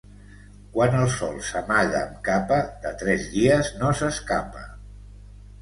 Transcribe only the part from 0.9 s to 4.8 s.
el sol s'amaga amb capa, de tres dies no s'escapa.